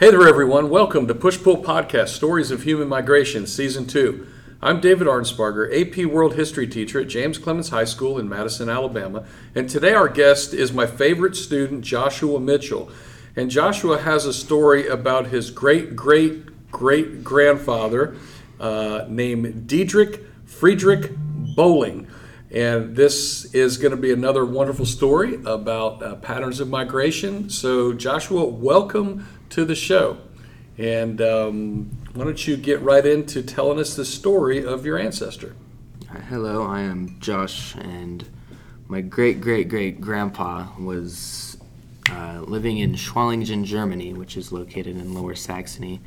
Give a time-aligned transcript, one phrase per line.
[0.00, 0.70] Hey there, everyone.
[0.70, 4.26] Welcome to Push Pull Podcast Stories of Human Migration, Season 2.
[4.62, 9.26] I'm David Arnsparger, AP World History teacher at James Clemens High School in Madison, Alabama.
[9.54, 12.90] And today our guest is my favorite student, Joshua Mitchell.
[13.36, 18.16] And Joshua has a story about his great great great grandfather
[18.58, 22.08] uh, named Diedrich Friedrich Bowling.
[22.50, 27.50] And this is going to be another wonderful story about uh, patterns of migration.
[27.50, 30.18] So, Joshua, welcome to the show.
[30.78, 35.54] And um, why don't you get right into telling us the story of your ancestor?
[36.28, 38.26] Hello, I am Josh, and
[38.88, 41.56] my great great great grandpa was
[42.10, 46.00] uh, living in Schwalingen, Germany, which is located in Lower Saxony.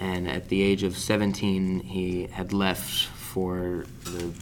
[0.00, 4.32] And at the age of 17, he had left for the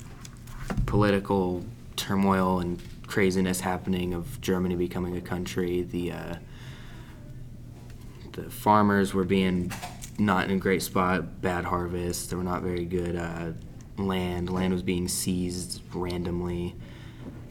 [0.87, 1.65] political
[1.97, 5.83] turmoil and craziness happening of Germany becoming a country.
[5.83, 6.35] The uh,
[8.37, 9.73] the farmers were being
[10.19, 12.29] not in a great spot, bad harvest.
[12.29, 13.53] There were not very good uh,
[13.97, 14.51] land.
[14.51, 16.77] Land was being seized randomly,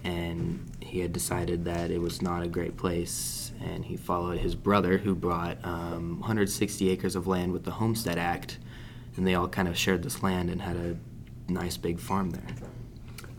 [0.04, 3.52] and he had decided that it was not a great place.
[3.64, 8.18] And he followed his brother, who brought um, 160 acres of land with the Homestead
[8.18, 8.60] Act,
[9.18, 10.98] and they all kind of shared this land and had a
[11.48, 12.56] nice big farm there.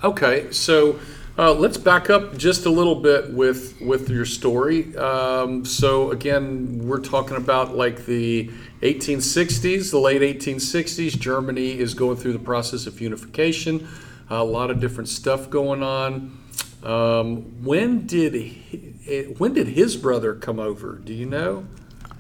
[0.05, 0.98] Okay, so
[1.39, 4.94] uh, let's back up just a little bit with with your story.
[4.94, 8.50] Um, so again, we're talking about like the
[8.83, 11.19] 1860s, the late 1860s.
[11.19, 13.89] Germany is going through the process of unification.
[14.28, 16.39] a lot of different stuff going on.
[16.83, 20.97] Um, when did he, when did his brother come over?
[20.97, 21.67] Do you know?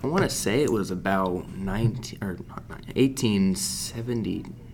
[0.02, 2.36] I want to say it was about 19 or
[2.94, 4.65] 1870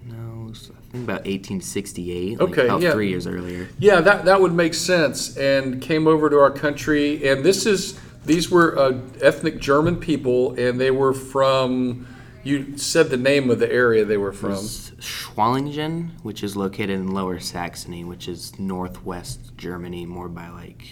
[0.54, 2.38] think about 1868.
[2.38, 2.92] Like okay, about yeah.
[2.92, 3.68] three years earlier.
[3.78, 5.36] Yeah, that that would make sense.
[5.36, 10.54] And came over to our country, and this is these were uh, ethnic German people,
[10.58, 12.06] and they were from.
[12.44, 14.54] You said the name of the area they were from.
[14.54, 20.84] Schwalingen, which is located in Lower Saxony, which is northwest Germany, more by like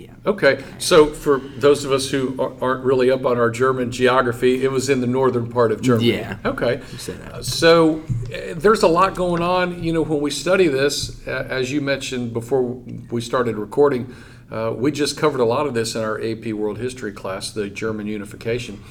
[0.00, 0.14] yeah.
[0.24, 4.72] Okay, so for those of us who aren't really up on our German geography, it
[4.72, 6.12] was in the northern part of Germany.
[6.12, 6.38] Yeah.
[6.44, 6.80] Okay.
[7.30, 8.00] Uh, so
[8.32, 9.82] uh, there's a lot going on.
[9.82, 14.14] You know, when we study this, uh, as you mentioned before we started recording,
[14.50, 17.68] uh, we just covered a lot of this in our AP World History class, the
[17.68, 18.82] German unification.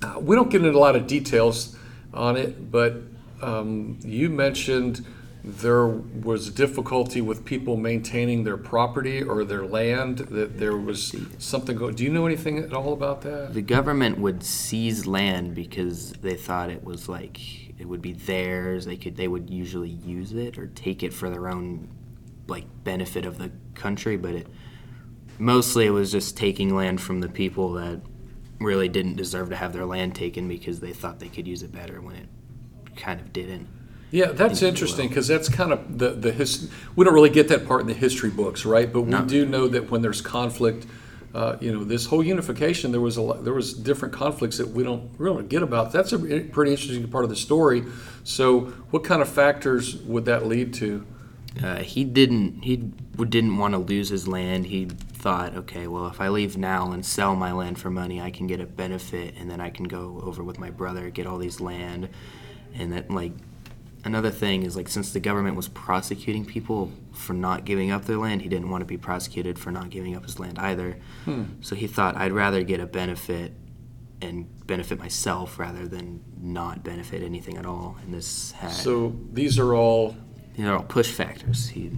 [0.00, 1.76] Uh, we don't get into a lot of details
[2.14, 2.94] on it, but
[3.40, 5.04] um, you mentioned
[5.44, 11.76] there was difficulty with people maintaining their property or their land, that there was something
[11.76, 11.96] going.
[11.96, 13.52] Do you know anything at all about that?
[13.52, 17.40] The government would seize land because they thought it was like
[17.80, 18.84] it would be theirs.
[18.84, 21.88] They could they would usually use it or take it for their own
[22.46, 24.46] like benefit of the country, but it
[25.38, 28.00] mostly it was just taking land from the people that
[28.60, 31.72] really didn't deserve to have their land taken because they thought they could use it
[31.72, 32.28] better when it
[32.94, 33.66] kind of didn't.
[34.12, 36.70] Yeah, that's interesting because that's kind of the the his.
[36.94, 38.92] We don't really get that part in the history books, right?
[38.92, 39.24] But we no.
[39.24, 40.86] do know that when there's conflict,
[41.34, 44.68] uh, you know, this whole unification, there was a lot, there was different conflicts that
[44.68, 45.92] we don't really get about.
[45.92, 47.84] That's a pretty interesting part of the story.
[48.22, 51.06] So, what kind of factors would that lead to?
[51.62, 54.66] Uh, he didn't he didn't want to lose his land.
[54.66, 58.30] He thought, okay, well, if I leave now and sell my land for money, I
[58.30, 61.38] can get a benefit, and then I can go over with my brother, get all
[61.38, 62.10] these land,
[62.74, 63.32] and that like
[64.04, 68.16] another thing is like since the government was prosecuting people for not giving up their
[68.16, 70.96] land, he didn't want to be prosecuted for not giving up his land either.
[71.24, 71.44] Hmm.
[71.60, 73.52] So he thought I'd rather get a benefit
[74.20, 77.96] and benefit myself rather than not benefit anything at all.
[78.02, 80.16] And this had so these are all
[80.56, 81.68] these are all push factors.
[81.68, 81.90] He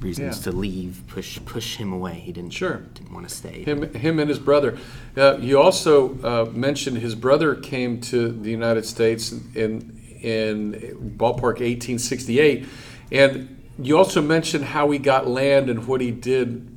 [0.00, 0.42] reasons yeah.
[0.44, 2.14] to leave push push him away.
[2.14, 3.62] He didn't sure didn't want to stay.
[3.64, 4.78] Him him and his brother.
[5.16, 10.72] Uh, you also uh, mentioned his brother came to the United States in in
[11.16, 12.66] ballpark 1868.
[13.10, 16.68] And you also mentioned how he got land and what he did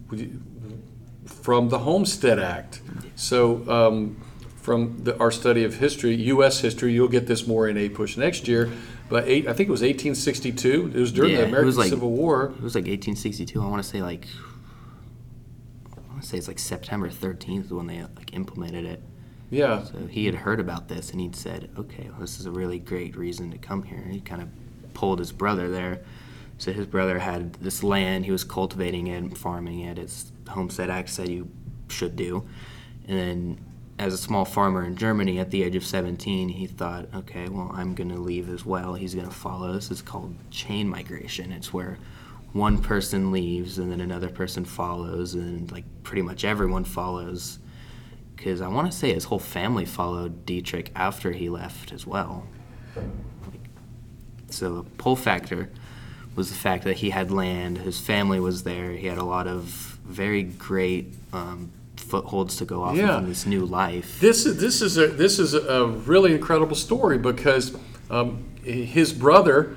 [1.25, 2.81] from the Homestead Act.
[3.15, 4.23] So, um,
[4.61, 6.59] from the, our study of history, U.S.
[6.59, 8.71] history, you'll get this more in APUSH next year.
[9.09, 10.91] But eight, I think it was 1862.
[10.93, 12.53] It was during yeah, the American like, Civil War.
[12.57, 13.61] It was like 1862.
[13.61, 14.27] I want to say like
[15.97, 19.03] I want to say it's like September 13th when they like implemented it.
[19.51, 19.83] Yeah.
[19.83, 22.79] So he had heard about this and he'd said, okay, well, this is a really
[22.79, 24.01] great reason to come here.
[24.09, 24.47] He kind of
[24.93, 26.01] pulled his brother there.
[26.57, 30.89] So his brother had this land, he was cultivating it and farming it, as Homestead
[30.89, 31.49] Act said you
[31.89, 32.47] should do.
[33.07, 33.65] And then
[33.99, 37.71] as a small farmer in Germany at the age of 17, he thought, okay, well,
[37.73, 38.93] I'm going to leave as well.
[38.93, 39.73] He's going to follow.
[39.73, 41.51] This is called chain migration.
[41.51, 41.97] It's where
[42.53, 47.59] one person leaves and then another person follows, and like pretty much everyone follows
[48.41, 52.47] because I want to say his whole family followed Dietrich after he left as well.
[52.95, 53.59] Like,
[54.49, 55.69] so the pull factor
[56.35, 59.45] was the fact that he had land, his family was there, he had a lot
[59.45, 59.63] of
[60.05, 63.17] very great um, footholds to go off Yeah.
[63.17, 64.19] of in this new life.
[64.19, 67.77] This is this is a this is a really incredible story because
[68.09, 69.75] um, his brother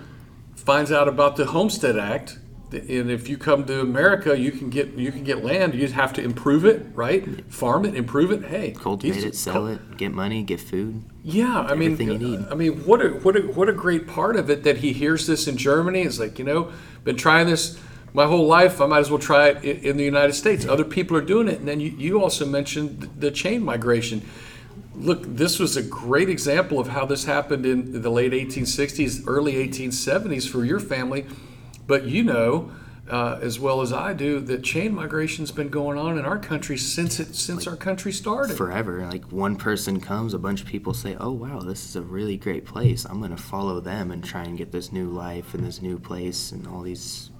[0.56, 2.38] finds out about the Homestead Act,
[2.75, 5.75] and if you come to America, you can get you can get land.
[5.75, 7.44] You just have to improve it, right?
[7.53, 8.44] Farm it, improve it.
[8.44, 11.05] Hey, Cultivate it, sell it, get money, get food.
[11.23, 12.41] Yeah, I mean, you need.
[12.50, 15.26] I mean, what a what a what a great part of it that he hears
[15.26, 16.03] this in Germany.
[16.03, 16.73] It's like you know,
[17.05, 17.79] been trying this
[18.12, 18.81] my whole life.
[18.81, 20.67] I might as well try it in the United States.
[20.67, 24.23] Other people are doing it, and then you, you also mentioned the chain migration.
[24.94, 29.55] Look, this was a great example of how this happened in the late 1860s, early
[29.55, 31.26] 1870s for your family.
[31.87, 32.71] But you know,
[33.09, 36.79] uh, as well as I do, that chain migration's been going on in our country
[36.79, 38.57] since it since our country started.
[38.57, 39.07] forever.
[39.07, 42.37] Like one person comes, a bunch of people say, "Oh wow, this is a really
[42.37, 43.05] great place.
[43.05, 46.51] I'm gonna follow them and try and get this new life and this new place
[46.53, 47.31] and all these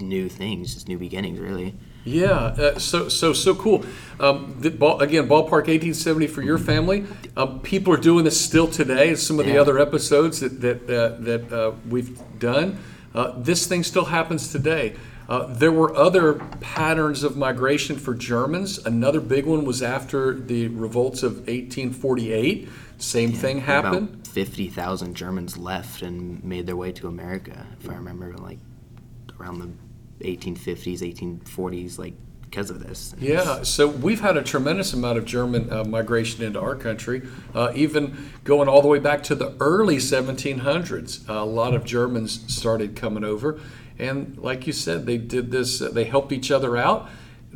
[0.00, 3.84] new things, just new beginnings, really." Yeah, uh, so so so cool.
[4.20, 7.06] Um, ball, again, ballpark 1870 for your family.
[7.36, 9.14] Um, people are doing this still today.
[9.14, 12.78] Some of the other episodes that that uh, that uh, we've done,
[13.14, 14.96] uh, this thing still happens today.
[15.28, 18.78] Uh, there were other patterns of migration for Germans.
[18.84, 22.68] Another big one was after the revolts of 1848.
[22.98, 24.08] Same thing happened.
[24.08, 27.66] About fifty thousand Germans left and made their way to America.
[27.80, 28.58] If I remember, like
[29.38, 32.14] around the 1850s, 1840s, like
[32.54, 33.16] because of this.
[33.18, 37.22] Yeah, so we've had a tremendous amount of German uh, migration into our country,
[37.52, 41.28] uh, even going all the way back to the early 1700s.
[41.28, 43.58] a lot of Germans started coming over,
[43.98, 45.82] and like you said, they did this.
[45.82, 47.08] Uh, they helped each other out,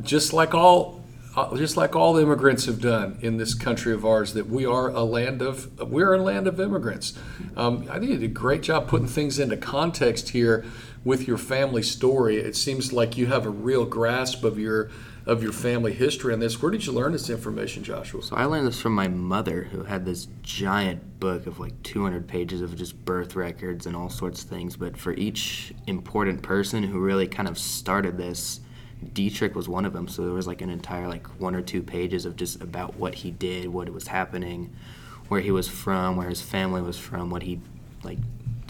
[0.02, 1.04] just like all,
[1.36, 4.34] uh, just like all immigrants have done in this country of ours.
[4.34, 7.16] That we are a land of, we're a land of immigrants.
[7.56, 10.64] Um, I think you did a great job putting things into context here
[11.04, 12.36] with your family story.
[12.36, 14.90] It seems like you have a real grasp of your
[15.28, 16.62] of your family history on this.
[16.62, 18.22] Where did you learn this information, Joshua?
[18.22, 22.26] So I learned this from my mother, who had this giant book of like 200
[22.26, 24.74] pages of just birth records and all sorts of things.
[24.74, 28.60] But for each important person who really kind of started this,
[29.12, 30.08] Dietrich was one of them.
[30.08, 33.14] So there was like an entire like one or two pages of just about what
[33.14, 34.74] he did, what was happening,
[35.28, 37.60] where he was from, where his family was from, what he
[38.02, 38.18] like.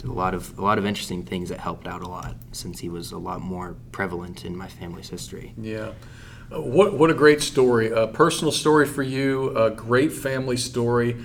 [0.04, 2.88] A lot of a lot of interesting things that helped out a lot since he
[2.88, 5.54] was a lot more prevalent in my family's history.
[5.56, 5.92] Yeah.
[6.50, 7.90] Uh, What, what a great story.
[7.90, 11.16] A personal story for you, a great family story,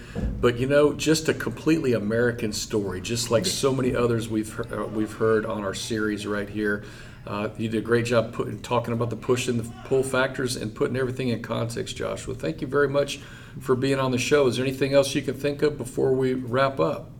[0.41, 4.85] but you know, just a completely American story, just like so many others we've, uh,
[4.87, 6.83] we've heard on our series right here.
[7.25, 10.57] Uh, you did a great job putting, talking about the push and the pull factors
[10.57, 12.35] and putting everything in context, Joshua.
[12.35, 13.21] Thank you very much
[13.61, 14.47] for being on the show.
[14.47, 17.11] Is there anything else you can think of before we wrap up?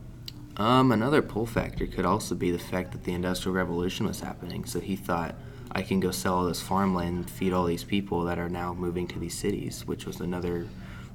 [0.57, 4.65] Um, another pull factor could also be the fact that the Industrial Revolution was happening.
[4.65, 5.35] So he thought,
[5.71, 8.73] I can go sell all this farmland and feed all these people that are now
[8.73, 10.67] moving to these cities, which was another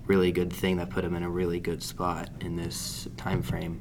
[0.07, 3.81] really good thing that put him in a really good spot in this time frame.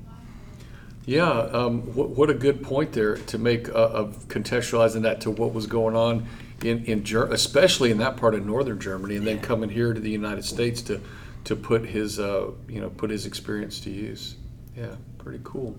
[1.06, 5.32] Yeah, um, what, what a good point there to make uh, of contextualizing that to
[5.32, 6.28] what was going on
[6.64, 10.00] in, in Ger- especially in that part of northern Germany, and then coming here to
[10.00, 11.02] the United States to
[11.46, 14.36] to put his uh, you know put his experience to use.
[14.78, 15.76] Yeah, pretty cool.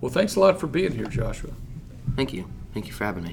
[0.00, 1.50] Well, thanks a lot for being here, Joshua.
[2.16, 2.46] Thank you.
[2.74, 3.30] Thank you for having me.